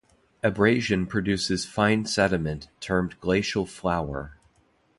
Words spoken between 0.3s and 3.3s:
Abrasion produces fine sediment, termed